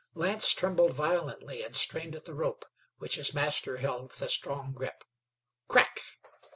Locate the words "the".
2.25-2.33